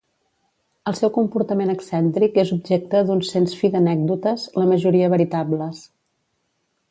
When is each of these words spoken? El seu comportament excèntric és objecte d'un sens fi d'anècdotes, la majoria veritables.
El 0.91 0.95
seu 0.99 1.11
comportament 1.17 1.73
excèntric 1.73 2.39
és 2.45 2.53
objecte 2.55 3.03
d'un 3.09 3.21
sens 3.31 3.55
fi 3.61 3.71
d'anècdotes, 3.75 4.49
la 4.61 4.67
majoria 4.75 5.11
veritables. 5.17 5.85